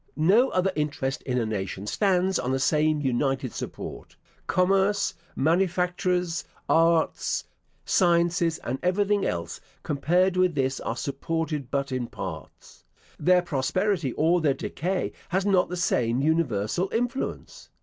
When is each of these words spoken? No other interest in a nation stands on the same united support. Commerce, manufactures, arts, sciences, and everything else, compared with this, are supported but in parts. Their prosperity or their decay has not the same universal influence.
No 0.15 0.49
other 0.49 0.71
interest 0.75 1.21
in 1.27 1.37
a 1.37 1.45
nation 1.45 1.85
stands 1.85 2.39
on 2.39 2.51
the 2.51 2.57
same 2.57 3.01
united 3.01 3.53
support. 3.53 4.15
Commerce, 4.47 5.13
manufactures, 5.35 6.43
arts, 6.67 7.43
sciences, 7.85 8.57
and 8.63 8.79
everything 8.81 9.27
else, 9.27 9.61
compared 9.83 10.37
with 10.37 10.55
this, 10.55 10.79
are 10.79 10.97
supported 10.97 11.69
but 11.69 11.91
in 11.91 12.07
parts. 12.07 12.83
Their 13.19 13.43
prosperity 13.43 14.11
or 14.13 14.41
their 14.41 14.55
decay 14.55 15.11
has 15.29 15.45
not 15.45 15.69
the 15.69 15.77
same 15.77 16.19
universal 16.19 16.89
influence. 16.91 17.69